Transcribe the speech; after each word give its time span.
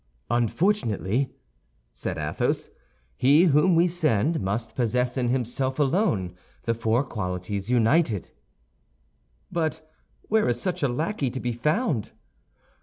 "Unfortunately," 0.31 1.31
said 1.93 2.17
Athos, 2.17 2.69
"he 3.15 3.43
whom 3.43 3.75
we 3.75 3.87
send 3.87 4.39
must 4.39 4.73
possess 4.75 5.15
in 5.15 5.27
himself 5.27 5.77
alone 5.77 6.33
the 6.63 6.73
four 6.73 7.03
qualities 7.03 7.69
united." 7.69 8.31
"But 9.51 9.87
where 10.23 10.49
is 10.49 10.59
such 10.59 10.81
a 10.81 10.87
lackey 10.87 11.29
to 11.29 11.39
be 11.39 11.53
found?" 11.53 12.13